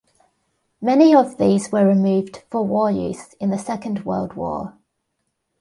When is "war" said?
2.65-2.89, 4.33-4.73